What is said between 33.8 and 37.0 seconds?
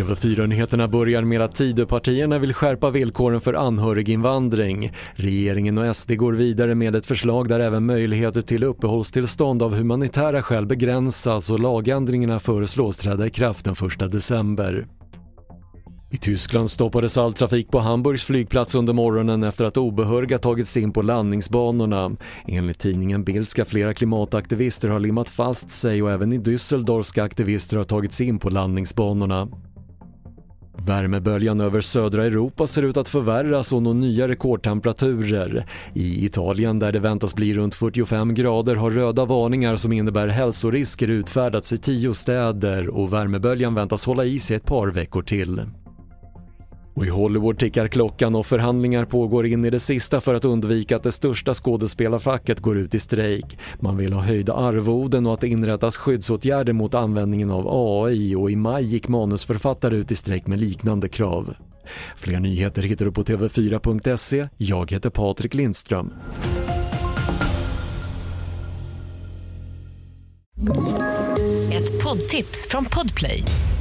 nå nya rekordtemperaturer. I Italien där det